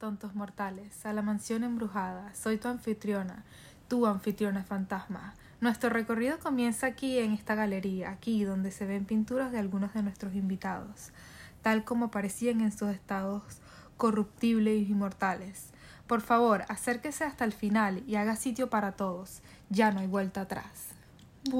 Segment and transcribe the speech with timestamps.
[0.00, 2.34] tontos mortales, a la mansión embrujada.
[2.34, 3.44] Soy tu anfitriona,
[3.86, 5.34] tu anfitriona fantasma.
[5.60, 10.02] Nuestro recorrido comienza aquí en esta galería, aquí donde se ven pinturas de algunos de
[10.02, 11.10] nuestros invitados,
[11.60, 13.42] tal como aparecían en sus estados
[13.98, 15.66] corruptibles y inmortales.
[16.06, 19.42] Por favor, acérquese hasta el final y haga sitio para todos.
[19.68, 20.94] Ya no hay vuelta atrás.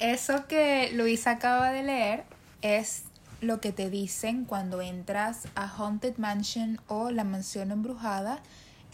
[0.00, 2.24] Eso que Luisa acaba de leer
[2.60, 3.04] es
[3.40, 8.40] lo que te dicen cuando entras a Haunted Mansion o la mansión embrujada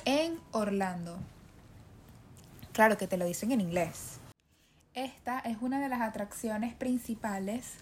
[0.04, 1.18] en Orlando.
[2.72, 4.18] Claro que te lo dicen en inglés.
[4.94, 7.72] Esta es una de las atracciones principales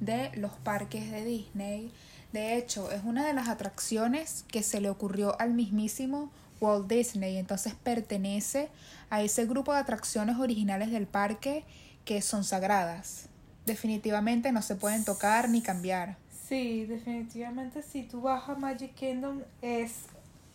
[0.00, 1.92] de los parques de Disney.
[2.32, 6.30] De hecho, es una de las atracciones que se le ocurrió al mismísimo
[6.60, 7.36] Walt Disney.
[7.36, 8.70] Entonces pertenece
[9.10, 11.64] a ese grupo de atracciones originales del parque
[12.04, 13.28] que son sagradas
[13.66, 16.16] definitivamente no se pueden tocar ni cambiar.
[16.48, 20.04] Sí, definitivamente si tú vas a Magic Kingdom es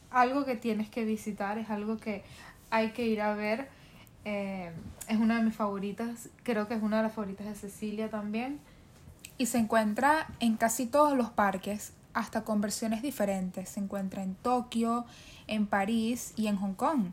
[0.10, 2.24] algo que tienes que visitar, es algo que
[2.70, 3.68] hay que ir a ver.
[4.24, 4.72] Eh,
[5.08, 8.60] es una de mis favoritas, creo que es una de las favoritas de Cecilia también.
[9.38, 13.70] Y se encuentra en casi todos los parques, hasta con versiones diferentes.
[13.70, 15.06] Se encuentra en Tokio,
[15.48, 17.12] en París y en Hong Kong.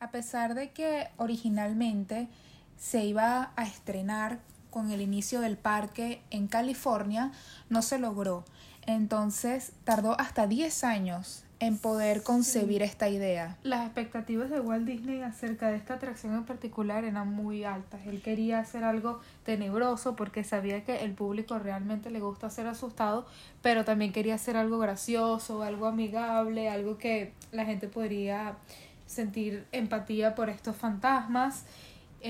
[0.00, 2.28] A pesar de que originalmente
[2.78, 4.38] se iba a estrenar
[4.70, 7.32] con el inicio del parque en California
[7.68, 8.44] no se logró.
[8.86, 13.56] Entonces tardó hasta 10 años en poder concebir esta idea.
[13.62, 18.00] Las expectativas de Walt Disney acerca de esta atracción en particular eran muy altas.
[18.06, 23.26] Él quería hacer algo tenebroso porque sabía que el público realmente le gusta ser asustado,
[23.62, 28.56] pero también quería hacer algo gracioso, algo amigable, algo que la gente podría
[29.06, 31.64] sentir empatía por estos fantasmas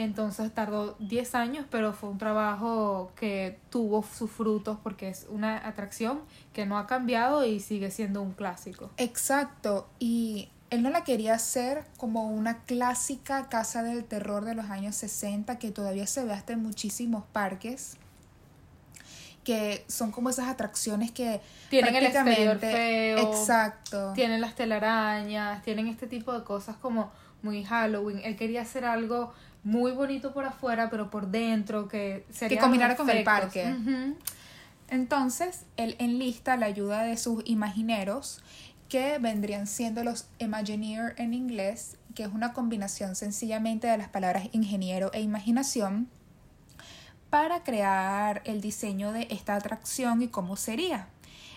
[0.00, 5.66] entonces tardó 10 años, pero fue un trabajo que tuvo sus frutos porque es una
[5.66, 6.20] atracción
[6.52, 8.90] que no ha cambiado y sigue siendo un clásico.
[8.96, 14.66] Exacto, y él no la quería hacer como una clásica casa del terror de los
[14.66, 17.96] años 60 que todavía se ve hasta en muchísimos parques
[19.44, 25.86] que son como esas atracciones que tienen el exterior feo, exacto, tienen las telarañas, tienen
[25.86, 27.12] este tipo de cosas como
[27.42, 28.20] muy Halloween.
[28.24, 29.32] Él quería hacer algo
[29.66, 32.56] muy bonito por afuera, pero por dentro, que sería.
[32.56, 33.74] Que combinara con el parque.
[34.88, 38.44] Entonces, él enlista la ayuda de sus imagineros,
[38.88, 44.48] que vendrían siendo los Imagineer en inglés, que es una combinación sencillamente de las palabras
[44.52, 46.08] ingeniero e imaginación,
[47.28, 51.08] para crear el diseño de esta atracción y cómo sería.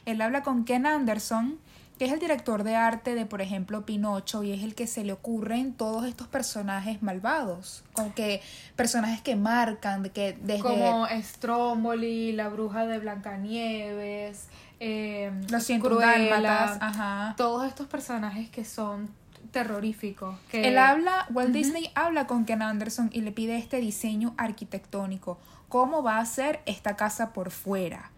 [0.06, 1.60] Él habla con Ken Anderson,
[2.00, 5.04] que es el director de arte de, por ejemplo, Pinocho, y es el que se
[5.04, 8.42] le ocurren todos estos personajes malvados, como que
[8.78, 10.62] personajes que marcan, de que desde...
[10.62, 14.48] Como Stromboli, la bruja de Blancanieves,
[14.80, 17.34] eh, los Cruella, ajá.
[17.36, 19.10] todos estos personajes que son
[19.52, 20.40] terroríficos.
[20.50, 20.70] Que...
[20.70, 25.38] Él habla, Walt Disney habla con Ken Anderson y le pide este diseño arquitectónico,
[25.68, 28.10] cómo va a ser esta casa por fuera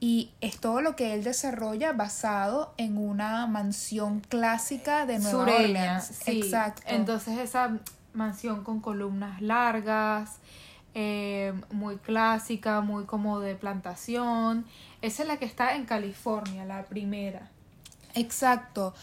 [0.00, 6.26] y es todo lo que él desarrolla basado en una mansión clásica de Nueva Orleans.
[6.26, 6.82] Exacto.
[6.86, 7.78] Entonces esa
[8.14, 10.38] mansión con columnas largas,
[10.94, 14.64] eh, muy clásica, muy como de plantación.
[15.02, 17.50] Esa es la que está en California, la primera.
[18.14, 18.94] Exacto.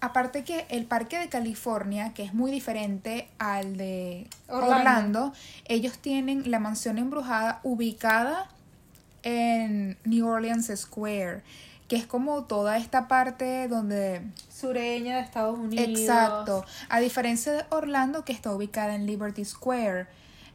[0.00, 5.32] Aparte que el parque de California, que es muy diferente al de Orlando
[5.64, 8.48] ellos tienen la mansión embrujada ubicada
[9.22, 11.42] en New Orleans Square,
[11.88, 14.22] que es como toda esta parte donde...
[14.48, 16.00] Sureña de Estados Unidos.
[16.00, 16.64] Exacto.
[16.88, 20.06] A diferencia de Orlando, que está ubicada en Liberty Square.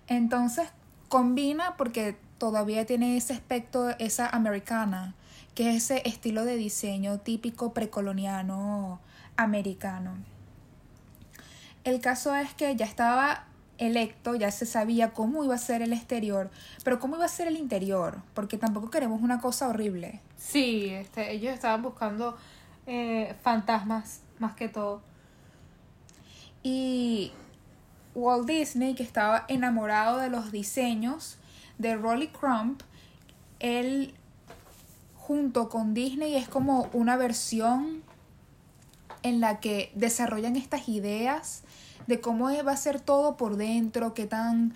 [0.08, 0.68] Entonces,
[1.08, 5.14] combina porque todavía tiene ese aspecto, esa americana,
[5.56, 9.00] que es ese estilo de diseño típico precoloniano
[9.38, 10.16] americano.
[11.84, 13.46] El caso es que ya estaba
[13.81, 16.50] electo, ya se sabía cómo iba a ser el exterior,
[16.84, 20.22] pero cómo iba a ser el interior, porque tampoco queremos una cosa horrible.
[20.38, 22.38] Sí, este, ellos estaban buscando
[22.86, 25.01] eh, fantasmas más que todo.
[26.63, 27.31] Y
[28.13, 31.38] Walt Disney, que estaba enamorado de los diseños
[31.80, 32.83] de Rolly Crump,
[33.60, 34.13] él
[35.16, 38.04] junto con Disney es como una versión
[39.24, 41.63] en la que desarrollan estas ideas
[42.12, 44.75] de cómo va a ser todo por dentro, qué tan,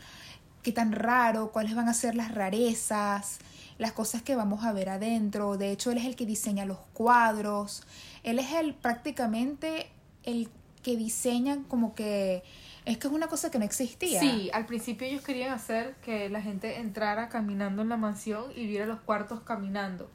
[0.64, 3.40] qué tan raro, cuáles van a ser las rarezas,
[3.78, 5.58] las cosas que vamos a ver adentro.
[5.58, 7.84] De hecho, él es el que diseña los cuadros.
[8.24, 9.92] Él es el prácticamente
[10.24, 10.50] el
[10.82, 12.44] que diseña como que
[12.86, 14.20] es que es una cosa que no existía.
[14.20, 18.66] Sí, al principio ellos querían hacer que la gente entrara caminando en la mansión y
[18.68, 20.10] viera los cuartos caminando.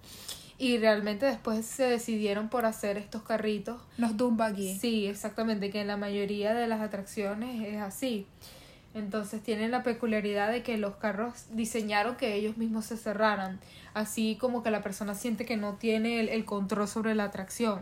[0.61, 3.81] Y realmente después se decidieron por hacer estos carritos.
[3.97, 4.79] Los Dune Buggy.
[4.79, 8.27] Sí, exactamente, que en la mayoría de las atracciones es así.
[8.93, 13.59] Entonces tienen la peculiaridad de que los carros diseñaron que ellos mismos se cerraran,
[13.95, 17.81] así como que la persona siente que no tiene el, el control sobre la atracción.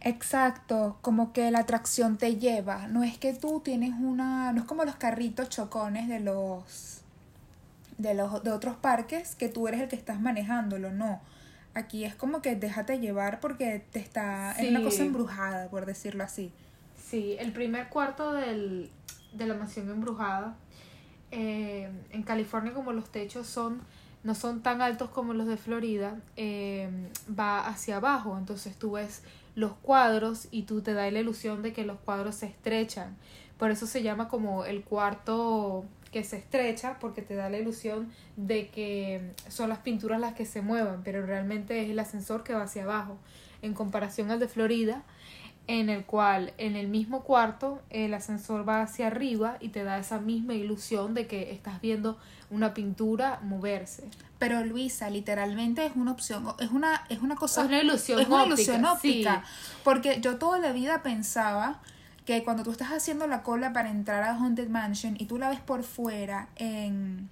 [0.00, 2.86] Exacto, como que la atracción te lleva.
[2.86, 7.02] No es que tú tienes una, no es como los carritos chocones de los
[7.98, 11.20] de los de otros parques que tú eres el que estás manejándolo, no.
[11.78, 14.84] Aquí es como que déjate llevar porque te está es una Sí.
[14.84, 16.52] cosa embrujada, por decirlo así.
[17.08, 18.90] Sí, el primer cuarto del,
[19.32, 20.56] de la mansión embrujada.
[21.30, 23.82] eh, en California, como los techos son
[24.24, 26.88] no son tan altos como los de Florida, eh,
[27.38, 28.36] va hacia abajo.
[28.36, 29.22] Entonces tú ves
[29.54, 33.16] los cuadros y tú te da la ilusión de que los cuadros se estrechan.
[33.58, 38.10] Por eso se llama como el cuarto que se estrecha, porque te da la ilusión
[38.36, 42.54] de que son las pinturas las que se mueven, pero realmente es el ascensor que
[42.54, 43.18] va hacia abajo.
[43.60, 45.02] En comparación al de Florida,
[45.68, 49.98] en el cual en el mismo cuarto el ascensor va hacia arriba y te da
[49.98, 52.18] esa misma ilusión de que estás viendo
[52.50, 54.08] una pintura moverse.
[54.38, 57.62] Pero Luisa, literalmente es una opción, es una, es una cosa.
[57.62, 59.44] Es una ilusión es una óptica, ilusión óptica.
[59.44, 59.76] sí.
[59.84, 61.80] Porque yo toda la vida pensaba
[62.28, 65.48] que cuando tú estás haciendo la cola para entrar a Haunted Mansion y tú la
[65.48, 67.30] ves por fuera en.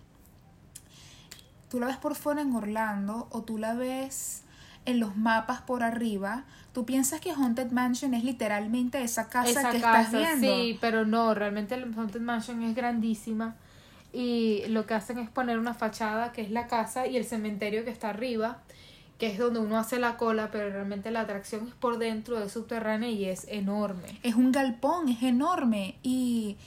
[1.68, 4.42] Tú la ves por fuera en Orlando o tú la ves
[4.86, 9.70] en los mapas por arriba, tú piensas que Haunted Mansion es literalmente esa casa Esa
[9.70, 10.46] que casa, estás viendo.
[10.56, 13.54] sí, pero no, realmente el Haunted Mansion es grandísima
[14.14, 17.84] y lo que hacen es poner una fachada que es la casa y el cementerio
[17.84, 18.60] que está arriba,
[19.18, 22.52] que es donde uno hace la cola, pero realmente la atracción es por dentro, es
[22.52, 24.20] subterránea y es enorme.
[24.22, 25.98] Es un galpón, es enorme.
[26.02, 26.58] Y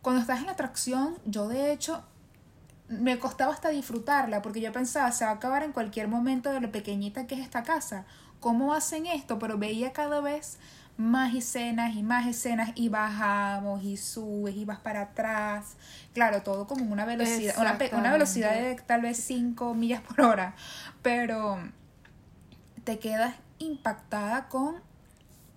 [0.00, 2.02] cuando estás en la atracción, yo de hecho
[2.88, 6.60] me costaba hasta disfrutarla porque yo pensaba, se va a acabar en cualquier momento de
[6.60, 8.06] lo pequeñita que es esta casa.
[8.40, 9.38] ¿Cómo hacen esto?
[9.38, 10.58] Pero veía cada vez
[10.96, 15.76] más escenas y más escenas y bajamos y subes y vas para atrás.
[16.14, 17.54] Claro, todo como una velocidad,
[17.92, 20.54] una velocidad de tal vez 5 millas por hora.
[21.02, 21.58] Pero
[22.90, 24.74] te quedas impactada con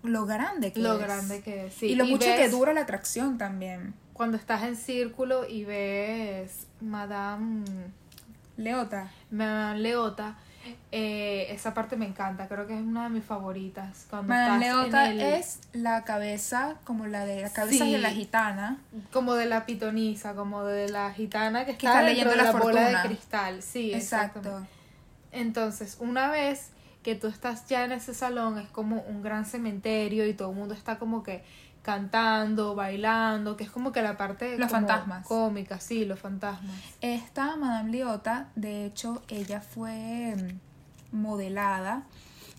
[0.04, 1.00] lo grande que Lo es.
[1.00, 1.74] grande que es.
[1.74, 1.88] sí.
[1.88, 3.96] y lo mucho que dura la atracción también.
[4.14, 7.64] Cuando estás en círculo y ves Madame,
[8.56, 9.10] Leota.
[9.32, 10.36] Madame Leota,
[10.92, 14.06] eh, esa parte me encanta, creo que es una de mis favoritas.
[14.12, 17.94] Cuando Madame estás en Leota el- es la cabeza, como la de la cabeza Sí.
[17.94, 18.78] de la gitana.
[19.12, 22.44] como de la pitonisa, como de la gitana que está, está dentro leyendo de la
[22.44, 23.64] la, bola de cristal.
[23.64, 24.68] Sí, Exacto.
[25.32, 26.70] Entonces, una vez
[27.04, 30.56] que tú estás ya en ese salón, es como un gran cementerio y todo el
[30.56, 31.44] mundo está como que
[31.84, 35.28] cantando, bailando, que es como que la parte Los fantasmas.
[35.28, 36.76] cómica, sí, los fantasmas.
[37.02, 40.36] Esta Madame Leota, de hecho, ella fue
[41.12, 42.04] mm, modelada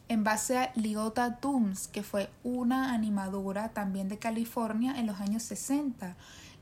[0.08, 5.42] en base a Leota Toombs, que fue una animadora también de California en los años
[5.44, 6.14] 60.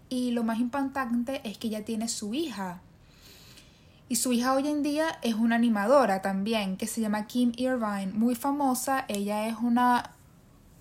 [0.09, 2.81] Y lo más impactante es que ella tiene su hija.
[4.13, 8.13] Y su hija hoy en día es una animadora también, que se llama Kim Irvine,
[8.13, 9.07] muy famosa.
[9.09, 10.11] Ella es una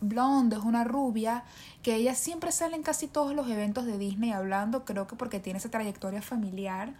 [0.02, 1.46] blonde, es una rubia,
[1.82, 5.40] que ella siempre sale en casi todos los eventos de Disney hablando, creo que porque
[5.40, 6.94] tiene esa trayectoria familiar,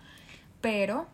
[0.62, 1.06] pero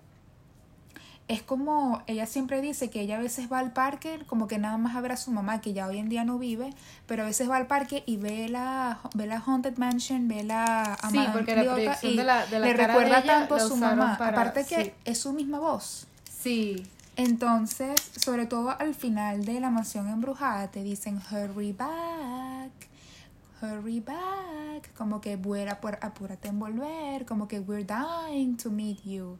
[1.27, 4.77] es como, ella siempre dice que ella a veces va al parque, como que nada
[4.77, 6.69] más a ver a su mamá, que ya hoy en día no vive,
[7.05, 10.97] pero a veces va al parque y ve la, ve la Haunted Mansion, ve la
[11.11, 13.55] Sí, porque la proyección y de la- de la le cara recuerda de ella tanto
[13.55, 16.07] a su mamá, para- aparte que es su misma voz.
[16.39, 16.85] Sí,
[17.17, 22.71] Entonces, sobre todo al final de la mansión embrujada, te dicen hurry back,
[23.61, 29.03] hurry back, como que vuela, por, apúrate en volver, como que we're dying to meet
[29.03, 29.37] you.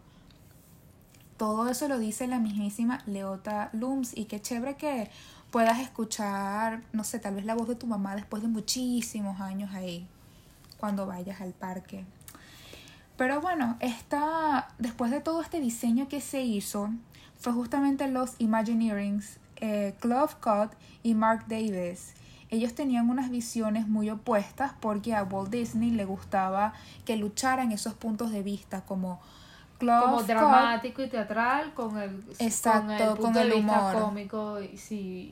[1.38, 5.10] Todo eso lo dice la mismísima Leota Looms y qué chévere que
[5.52, 9.72] puedas escuchar, no sé, tal vez la voz de tu mamá después de muchísimos años
[9.74, 10.08] ahí,
[10.78, 12.06] cuando vayas al parque.
[13.18, 16.90] Pero bueno, esta, después de todo este diseño que se hizo,
[17.40, 22.14] fue justamente los Imagineerings, eh, Clove Cott y Mark Davis.
[22.50, 26.74] Ellos tenían unas visiones muy opuestas porque a Walt Disney le gustaba
[27.06, 29.20] que lucharan esos puntos de vista como
[29.80, 33.94] Como dramático y teatral con el, Exacto, con el, punto con de vista humor.
[34.04, 35.30] cómico y sí,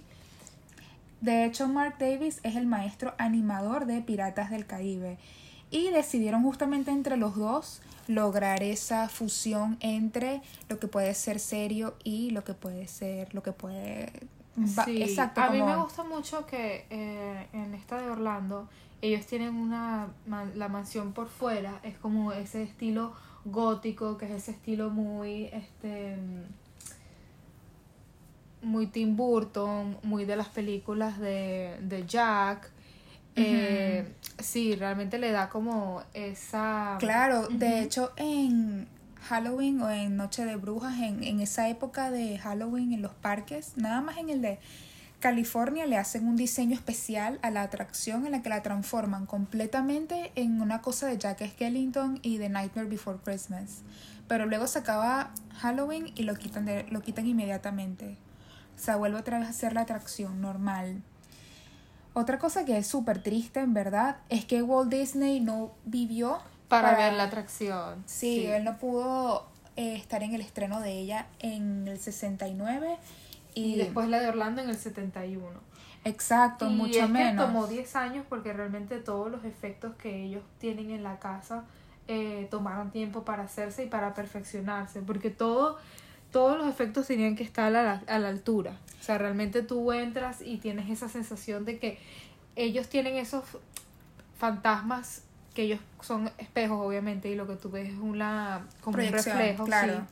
[1.21, 5.17] De hecho, Mark Davis es el maestro animador de Piratas del Caribe.
[5.71, 11.95] Y decidieron justamente entre los dos lograr esa fusión entre lo que puede ser serio
[12.03, 14.11] y lo que puede ser, lo que puede...
[14.85, 18.69] Sí, exacto, a mí como- me gusta mucho que eh, en esta de Orlando
[19.07, 20.09] ellos tienen una
[20.55, 23.13] la mansión por fuera es como ese estilo
[23.45, 26.17] gótico que es ese estilo muy este
[28.65, 32.71] muy Tim Burton, muy de las películas de, de Jack.
[33.37, 36.97] Eh, sí, realmente le da como esa...
[36.99, 38.87] Claro, de hecho en
[39.21, 43.77] Halloween o en Noche de Brujas, en, en esa época de Halloween en los parques,
[43.77, 44.59] nada más en el de
[45.25, 50.31] California le hacen un diseño especial a la atracción en la que la transforman completamente
[50.35, 53.81] en una cosa de Jack Skellington y de Nightmare Before Christmas.
[54.27, 58.17] Pero luego se acaba Halloween y lo quitan, de, lo quitan inmediatamente.
[58.75, 61.01] O sea, vuelve otra vez a ser la atracción normal.
[62.13, 66.95] Otra cosa que es súper triste, en verdad, es que Walt Disney no vivió para,
[66.95, 68.03] ver la atracción.
[68.05, 72.99] Sí, él no pudo eh, estar en el estreno de ella en el 69
[73.55, 75.43] y, después la de Orlando en el 71.
[76.03, 77.31] Exacto, y mucho es menos.
[77.31, 81.63] Que tomó 10 años porque realmente todos los efectos que ellos tienen en la casa
[82.07, 85.79] eh, tomaron tiempo para hacerse y para perfeccionarse, porque todo,
[86.31, 88.77] todos los efectos tenían que estar a la, a la altura.
[88.99, 91.97] O sea, realmente tú entras y tienes esa sensación de que
[92.55, 93.43] ellos tienen esos
[94.37, 95.23] fantasmas
[95.55, 99.63] que ellos son espejos obviamente y lo que tú ves es una como un reflejo
[99.63, 100.05] claro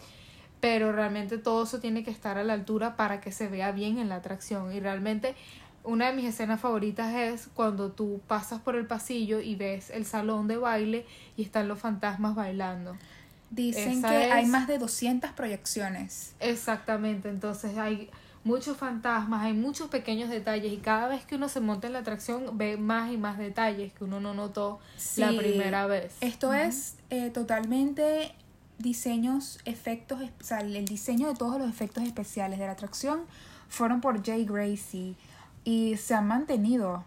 [0.63, 3.97] pero realmente todo eso tiene que estar a la altura para que se vea bien
[3.97, 5.35] en la atracción y realmente
[5.83, 10.05] una de mis escenas favoritas es cuando tú pasas por el pasillo y ves el
[10.05, 11.05] salón de baile
[11.35, 12.95] y están los fantasmas bailando.
[13.49, 16.33] Dicen que hay más de 200 proyecciones.
[16.39, 18.09] Exactamente, entonces hay
[18.45, 21.99] muchos fantasmas, hay muchos pequeños detalles y cada vez que uno se monta en la
[21.99, 24.79] atracción ve más y más detalles que uno no notó
[25.17, 26.15] la primera vez.
[26.21, 28.33] Esto es eh, totalmente
[28.77, 33.21] diseños, efectos, o sea, el diseño de todos los efectos especiales de la atracción
[33.69, 35.15] fueron por Jay Gracie
[35.63, 37.03] y se han mantenido.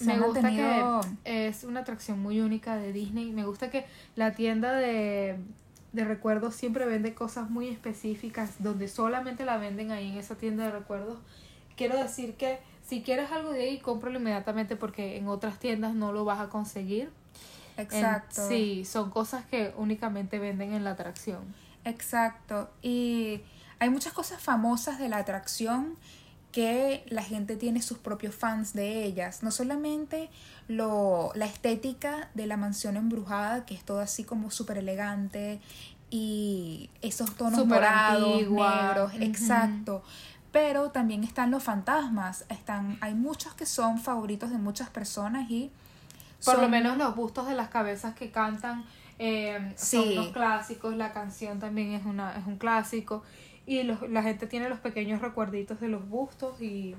[0.00, 3.32] Me gusta que es una atracción muy única de Disney.
[3.32, 5.36] Me gusta que la tienda de,
[5.92, 10.64] de recuerdos siempre vende cosas muy específicas donde solamente la venden ahí en esa tienda
[10.64, 11.18] de recuerdos.
[11.76, 16.12] Quiero decir que si quieres algo de ahí, cómpralo inmediatamente porque en otras tiendas no
[16.12, 17.10] lo vas a conseguir.
[17.78, 18.48] Exacto.
[18.48, 21.42] sí, son cosas que únicamente venden en la atracción.
[21.84, 22.70] Exacto.
[22.82, 23.40] Y
[23.78, 25.96] hay muchas cosas famosas de la atracción
[26.52, 29.42] que la gente tiene sus propios fans de ellas.
[29.42, 30.30] No solamente
[30.66, 35.60] lo, la estética de la mansión embrujada, que es todo así como súper elegante
[36.10, 40.02] y esos tonos morados, negros, exacto.
[40.50, 42.44] Pero también están los fantasmas.
[42.48, 45.70] Están, hay muchos que son favoritos de muchas personas y
[46.44, 48.84] por lo menos los bustos de las cabezas que cantan
[49.18, 53.22] eh, son los clásicos, la canción también es, una, es un clásico
[53.66, 56.96] y los, la gente tiene los pequeños recuerditos de los bustos y...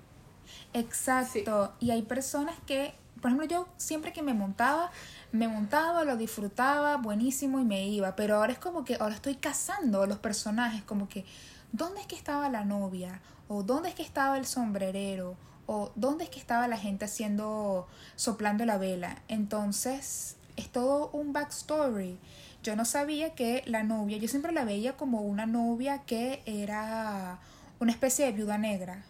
[0.73, 4.91] Exacto, y hay personas que, por ejemplo, yo siempre que me montaba,
[5.31, 9.35] me montaba, lo disfrutaba, buenísimo y me iba, pero ahora es como que ahora estoy
[9.35, 11.25] cazando los personajes, como que,
[11.71, 13.21] ¿dónde es que estaba la novia?
[13.47, 15.37] ¿O dónde es que estaba el sombrerero?
[15.71, 19.21] O dónde es que estaba la gente haciendo, soplando la vela.
[19.27, 22.17] Entonces, es todo un backstory.
[22.63, 27.37] Yo no sabía que la novia, yo siempre la veía como una novia que era
[27.79, 29.03] una especie de viuda negra,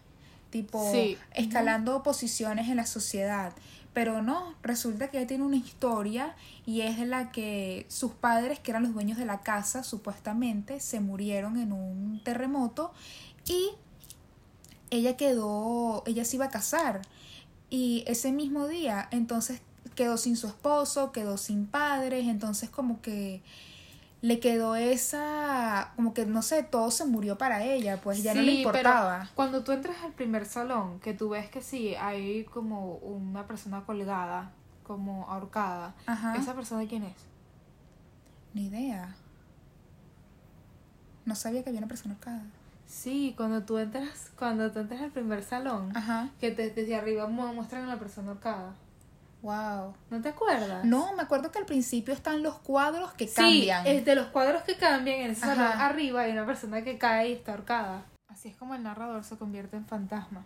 [0.50, 0.92] tipo
[1.34, 3.54] escalando posiciones en la sociedad.
[3.94, 6.36] Pero no, resulta que ella tiene una historia
[6.66, 11.00] y es la que sus padres, que eran los dueños de la casa, supuestamente, se
[11.00, 12.92] murieron en un terremoto
[13.48, 13.72] y
[14.90, 17.02] ella quedó, ella se iba a casar
[17.70, 19.62] y ese mismo día entonces
[19.96, 23.42] quedó sin su esposo, quedó sin padres, entonces como que
[24.22, 28.42] le quedó esa, como que no sé, todo se murió para ella, pues ya no
[28.42, 29.20] le importaba.
[29.20, 33.48] Pero cuando tú entras al primer salón, que tú ves que sí, hay como una
[33.48, 34.52] persona colgada,
[34.84, 35.96] como ahorcada,
[36.38, 37.16] ¿esa persona quién es?
[38.54, 39.16] Ni idea.
[41.26, 42.44] No sabía que había una persona ahorcada.
[42.90, 45.94] Sí, cuando tú entras, cuando tú entras al primer salón,
[46.40, 48.74] que desde arriba muestran a la persona ahorcada.
[49.44, 49.94] Wow.
[50.10, 50.84] ¿No te acuerdas?
[50.84, 53.84] No, me acuerdo que al principio están los cuadros que cambian.
[53.86, 56.98] Sí, es de los cuadros que cambian, en ese salón arriba hay una persona que
[56.98, 58.04] cae y está ahorcada.
[58.28, 60.44] Así es como el narrador se convierte en fantasma.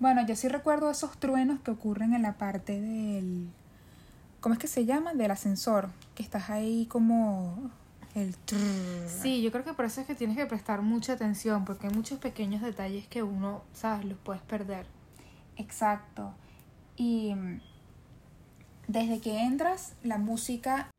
[0.00, 3.48] Bueno, yo sí recuerdo esos truenos que ocurren en la parte del...
[4.40, 5.12] ¿Cómo es que se llama?
[5.12, 5.90] Del ascensor.
[6.14, 7.70] Que estás ahí como
[8.14, 8.34] el
[9.06, 11.94] Sí, yo creo que por eso es que tienes que prestar mucha atención, porque hay
[11.94, 14.86] muchos pequeños detalles que uno, sabes, los puedes perder.
[15.56, 16.34] Exacto.
[16.96, 17.60] Y mm,
[18.88, 20.90] desde que entras, la música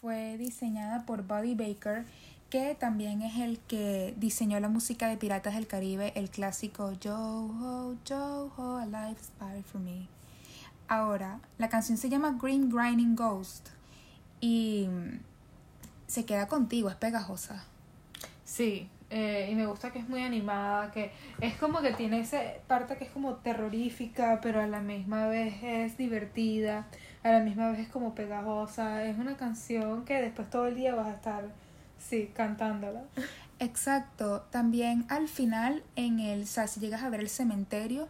[0.00, 2.06] fue diseñada por Buddy Baker,
[2.48, 7.16] que también es el que diseñó la música de Piratas del Caribe, el clásico Yo
[7.16, 10.08] Ho, Yo Ho, A Life Spy for Me.
[10.88, 13.68] Ahora, la canción se llama Green Grinding Ghost
[14.40, 15.29] y mm,
[16.10, 17.64] se queda contigo, es pegajosa.
[18.44, 22.40] Sí, Eh, y me gusta que es muy animada, que es como que tiene esa
[22.68, 26.86] parte que es como terrorífica, pero a la misma vez es divertida,
[27.24, 29.04] a la misma vez es como pegajosa.
[29.04, 31.44] Es una canción que después todo el día vas a estar,
[31.98, 33.02] sí, cantándola.
[33.58, 34.42] Exacto.
[34.50, 38.06] También al final, en el, o sea, si llegas a ver el cementerio,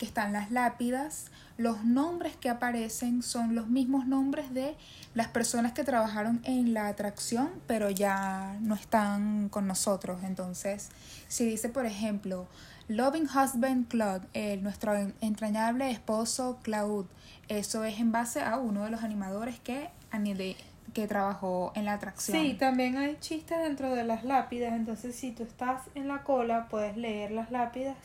[0.00, 1.26] que están las lápidas,
[1.58, 4.74] los nombres que aparecen son los mismos nombres de
[5.12, 10.22] las personas que trabajaron en la atracción, pero ya no están con nosotros.
[10.24, 10.88] Entonces,
[11.28, 12.46] si dice, por ejemplo,
[12.88, 17.06] Loving Husband Claude, el, nuestro entrañable esposo Claude,
[17.48, 19.90] eso es en base a uno de los animadores que,
[20.94, 22.40] que trabajó en la atracción.
[22.40, 26.68] Sí, también hay chistes dentro de las lápidas, entonces si tú estás en la cola
[26.70, 27.98] puedes leer las lápidas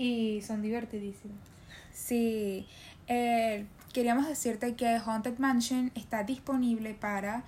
[0.00, 1.36] y son divertidísimos.
[1.92, 2.66] Sí,
[3.06, 7.44] eh, queríamos decirte que Haunted Mansion está disponible para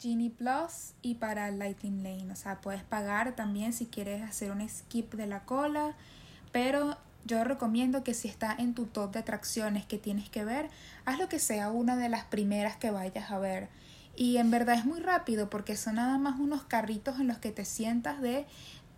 [0.00, 2.32] Genie Plus y para Lightning Lane.
[2.32, 5.94] O sea, puedes pagar también si quieres hacer un skip de la cola,
[6.52, 10.70] pero yo recomiendo que si está en tu top de atracciones que tienes que ver,
[11.04, 13.68] haz lo que sea una de las primeras que vayas a ver.
[14.16, 17.52] Y en verdad es muy rápido porque son nada más unos carritos en los que
[17.52, 18.46] te sientas de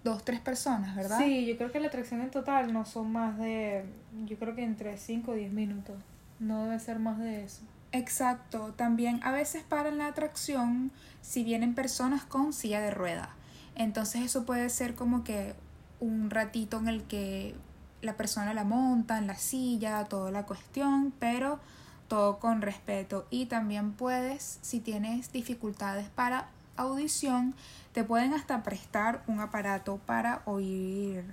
[0.04, 1.18] dos, tres personas, ¿verdad?
[1.18, 3.84] Sí, yo creo que la atracción en total no son más de,
[4.26, 5.96] yo creo que entre 5 o 10 minutos.
[6.38, 7.62] No debe ser más de eso.
[7.90, 8.74] Exacto.
[8.76, 10.92] También a veces paran la atracción
[11.22, 13.30] si vienen personas con silla de rueda.
[13.76, 15.54] Entonces eso puede ser como que
[16.00, 17.54] un ratito en el que
[18.02, 21.60] la persona la monta en la silla, toda la cuestión, pero
[22.08, 23.26] todo con respeto.
[23.30, 27.54] Y también puedes, si tienes dificultades para audición,
[27.92, 31.24] te pueden hasta prestar un aparato para oír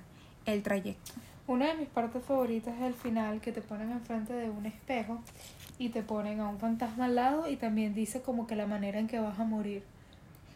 [0.46, 1.14] el trayecto.
[1.48, 5.22] Una de mis partes favoritas es el final que te ponen enfrente de un espejo
[5.78, 9.00] y te ponen a un fantasma al lado y también dice como que la manera
[9.00, 9.84] en que vas a morir.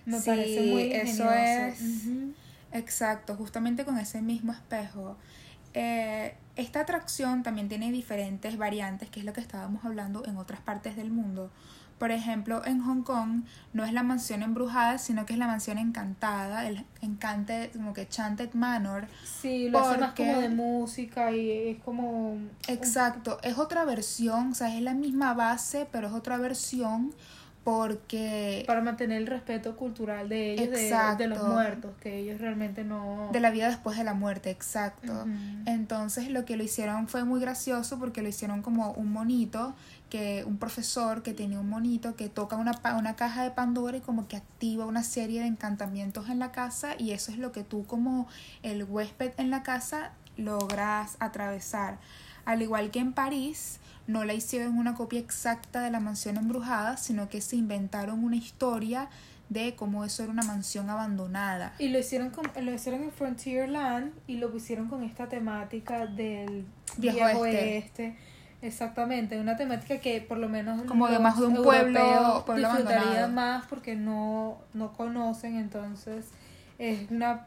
[0.05, 2.05] Me parece muy eso es
[2.71, 5.17] exacto, justamente con ese mismo espejo.
[5.73, 10.61] Eh, esta atracción también tiene diferentes variantes, que es lo que estábamos hablando en otras
[10.61, 11.49] partes del mundo.
[11.97, 15.77] Por ejemplo, en Hong Kong no es la mansión embrujada, sino que es la mansión
[15.77, 19.07] encantada, el encante como que Chanted Manor.
[19.23, 22.37] Sí, lo hace más como de música y es como...
[22.67, 27.13] Exacto, es otra versión, o sea, es la misma base, pero es otra versión
[27.65, 28.63] porque...
[28.67, 33.29] Para mantener el respeto cultural de ellos, de, los muertos, que ellos realmente no...
[33.33, 35.25] De la vida después de la muerte, exacto.
[35.65, 39.73] Entonces lo que lo hicieron fue muy gracioso porque lo hicieron como un monito,
[40.11, 44.01] que un profesor que tenía un monito que toca una, una caja de Pandora y
[44.01, 47.63] como que activa una serie de encantamientos en la casa y eso es lo que
[47.63, 48.27] tú como
[48.61, 51.97] el huésped en la casa logras atravesar.
[52.45, 56.97] Al igual que en París, no la hicieron una copia exacta de la mansión embrujada,
[56.97, 59.09] sino que se inventaron una historia
[59.49, 61.73] de cómo eso era una mansión abandonada.
[61.79, 66.65] Y lo hicieron con, lo hicieron en Frontierland y lo pusieron con esta temática del
[66.97, 68.15] viejo, oeste.
[68.61, 73.33] Exactamente, una temática que por lo menos como de más de un pueblo, pueblo disfrutarían
[73.35, 76.25] más porque no, no conocen, entonces
[76.79, 77.45] es una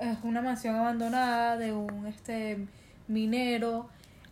[0.00, 2.66] es una mansión abandonada de un este
[3.06, 3.88] minero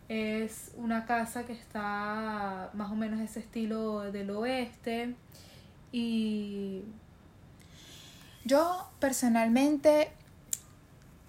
[0.09, 5.15] es una casa que está más o menos ese estilo del oeste.
[5.91, 6.81] Y
[8.43, 10.11] yo personalmente,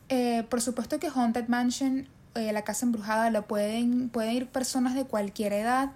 [0.09, 4.95] eh, por supuesto que Haunted Mansion, eh, la casa embrujada, lo pueden, pueden ir personas
[4.95, 5.93] de cualquier edad,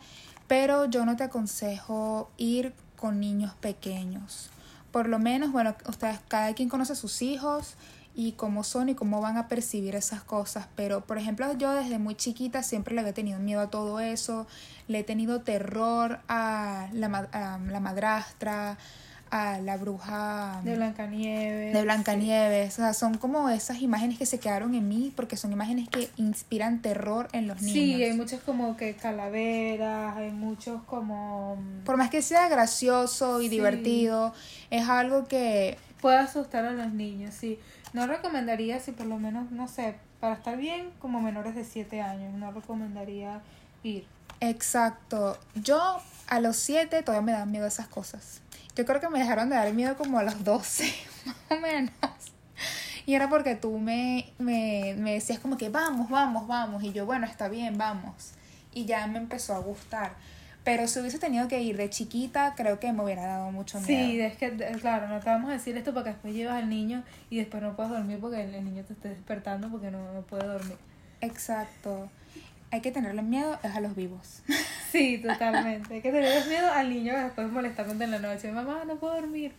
[0.47, 4.51] pero yo no te aconsejo ir con niños pequeños.
[4.93, 7.77] Por lo menos, bueno, ustedes, cada quien conoce a sus hijos
[8.15, 10.67] y cómo son y cómo van a percibir esas cosas.
[10.77, 14.47] Pero, por ejemplo, yo desde muy chiquita siempre le había tenido miedo a todo eso,
[14.89, 18.79] le he tenido terror a la, a la madrastra,
[19.35, 21.73] a la bruja de Blancanieves.
[21.75, 22.75] De Blancanieves.
[22.75, 26.09] O sea, son como esas imágenes que se quedaron en mí porque son imágenes que
[26.17, 27.75] inspiran terror en los niños.
[27.75, 31.59] Sí, hay muchos como que calaveras, hay muchos como...
[31.85, 34.33] Por más que sea gracioso y divertido,
[34.71, 35.79] es algo que...
[36.01, 37.59] Puede asustar a los niños, sí.
[37.95, 42.03] No recomendaría, si por lo menos, no sé, para estar bien, como menores de 7
[42.03, 43.41] años, no recomendaría
[43.85, 44.05] ir.
[44.41, 45.39] Exacto.
[45.55, 48.41] Yo a los 7 todavía me dan miedo esas cosas.
[48.75, 50.93] Yo creo que me dejaron de dar miedo como a los 12,
[51.27, 51.93] más o menos.
[53.07, 56.83] Y era porque tú me, me, me decías como que vamos, vamos, vamos.
[56.83, 58.33] Y yo, bueno, está bien, vamos.
[58.73, 60.15] Y ya me empezó a gustar.
[60.65, 63.87] Pero si hubiese tenido que ir de chiquita, creo que me hubiera dado mucho miedo.
[63.87, 64.51] Sí, es que,
[64.81, 67.63] claro, no te vamos a decir esto para que después llevas al niño y después
[67.63, 70.77] no puedas dormir porque el, niño te esté despertando porque no, no puede dormir.
[71.21, 72.11] Exacto.
[72.71, 74.43] Hay que tenerle miedo es a los vivos.
[74.91, 75.93] Sí, totalmente.
[75.93, 78.53] Hay que tenerle miedo al niño que después molestamente en la noche.
[78.53, 79.53] Mamá, no puedo dormir.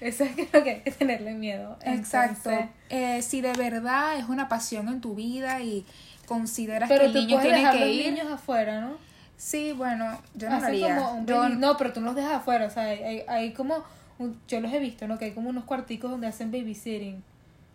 [0.00, 1.76] Eso es lo que hay que tenerle miedo.
[1.82, 2.50] Exacto.
[2.50, 5.84] Entonces, Eh, si de verdad es una pasión en tu vida y
[6.26, 8.96] consideras pero que el tú niño puedes tiene que los niños afuera, ¿no?
[9.36, 10.96] Sí, bueno, yo no haría.
[10.96, 12.66] como un Yo- No, pero tú no los dejas afuera.
[12.66, 13.84] O sea, hay, hay, hay como.
[14.18, 15.18] un- yo los he visto, ¿no?
[15.18, 17.22] Que hay como unos cuarticos donde hacen babysitting.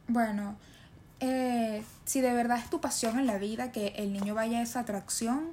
[0.08, 0.56] Bueno,
[1.20, 4.62] eh, si de verdad es tu pasión en la vida que el niño vaya a
[4.64, 5.50] esa atracción,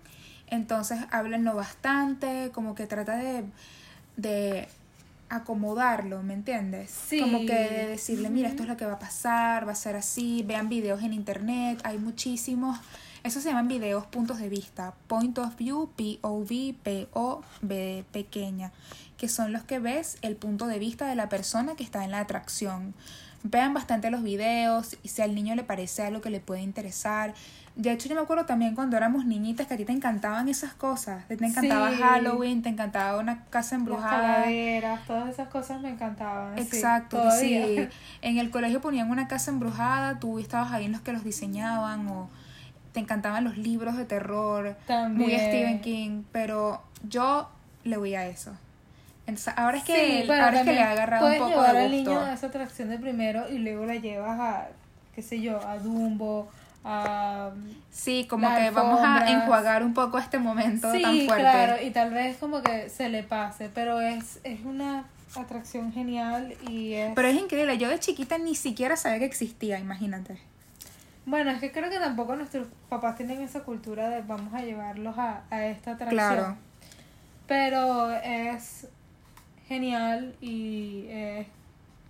[0.47, 3.45] entonces háblenlo bastante, como que trata de,
[4.17, 4.67] de
[5.29, 6.91] acomodarlo, ¿me entiendes?
[6.91, 7.21] Sí.
[7.21, 9.95] Como que de decirle, mira, esto es lo que va a pasar, va a ser
[9.97, 12.79] así, vean videos en internet, hay muchísimos.
[13.29, 18.73] Eso se llaman videos puntos de vista, point of view, POV, P-O-V pequeña,
[19.19, 22.11] que son los que ves el punto de vista de la persona que está en
[22.11, 22.95] la atracción.
[23.43, 27.35] Vean bastante los videos y si al niño le parece algo que le puede interesar.
[27.77, 30.73] De hecho, yo me acuerdo también cuando éramos niñitas que a ti te encantaban esas
[30.73, 31.29] cosas.
[31.29, 31.97] Te encantaba Sí.
[31.99, 34.37] Halloween, te encantaba una casa Las embrujada.
[34.37, 36.55] calaveras, todas esas cosas me encantaban.
[36.57, 37.67] sí, Exacto, todavía.
[37.67, 37.89] sí.
[38.23, 42.09] En el colegio ponían una casa embrujada, tú estabas ahí en los que los diseñaban
[42.09, 42.31] o
[42.99, 45.39] te encantaban los libros de terror, muy También.
[45.41, 47.49] Stephen King, pero yo
[47.85, 48.51] le voy a eso.
[49.29, 51.75] Entonces, ahora es que, Sí, bueno, ahora es que le ha agarrado un poco llevar
[51.75, 52.11] de al gusto.
[52.11, 54.67] niño a esa atracción de primero y luego la llevas a,
[55.15, 56.49] qué sé yo, a Dumbo,
[56.85, 57.51] a...
[57.93, 61.43] Sí, como que vamos a enjuagar un poco este momento Sí, tan fuerte.
[61.43, 65.05] claro, y tal vez como que se le pase, pero es, es una
[65.37, 67.13] atracción genial y es...
[67.15, 70.39] Pero es increíble, yo de chiquita ni siquiera sabía que existía, imagínate.
[71.29, 75.19] Bueno, es que creo que tampoco nuestros papás tienen esa cultura de vamos a llevarlos
[75.19, 76.19] a, a esta atracción.
[76.19, 76.57] Claro.
[77.47, 78.89] Pero es
[79.67, 81.47] genial y es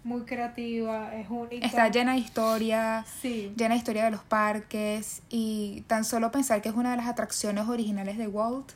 [0.05, 1.67] muy creativa, es única.
[1.67, 3.53] Está llena de historia, Sí.
[3.57, 7.07] llena de historia de los parques y tan solo pensar que es una de las
[7.09, 8.71] atracciones originales de Walt,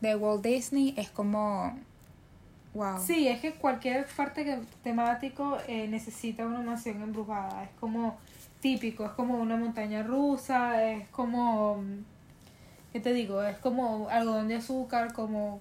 [0.00, 1.78] de Walt Disney, es como
[2.74, 2.98] wow.
[3.00, 7.62] Sí, es que cualquier parque que- temático eh, necesita una mansión embrujada.
[7.64, 8.16] Es como
[8.60, 11.76] típico, es como una montaña rusa, es como...
[11.76, 12.04] mm,
[12.92, 13.42] ¿Qué te digo?
[13.42, 15.60] Es como algodón de azúcar, como...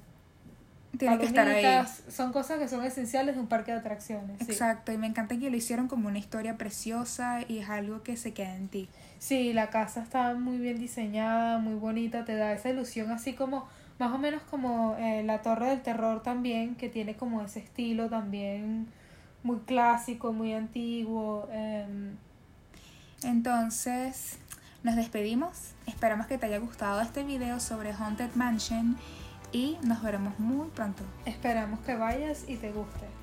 [0.98, 1.86] Tiene que estar ahí.
[2.10, 4.38] Son cosas que son esenciales de un parque de atracciones.
[4.40, 4.52] sí.
[4.52, 8.16] Exacto, y me encanta que lo hicieron como una historia preciosa y es algo que
[8.16, 8.88] se queda en ti.
[9.20, 13.68] Sí, la casa está muy bien diseñada, muy bonita, te da esa ilusión así como,
[14.00, 18.10] más o menos como eh, la Torre del Terror también, que tiene como ese estilo
[18.10, 18.88] también
[19.44, 21.48] muy clásico, muy antiguo.
[21.52, 22.16] em,
[23.24, 24.38] Entonces,
[24.84, 25.72] nos despedimos.
[25.88, 28.98] Esperamos que te haya gustado este video sobre Haunted Mansion
[29.52, 31.04] y nos veremos muy pronto.
[31.26, 33.15] esperamos que vayas y te guste.